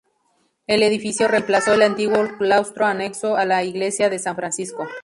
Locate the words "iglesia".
3.63-4.09